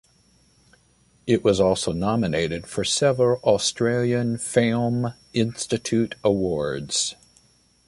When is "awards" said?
6.23-7.13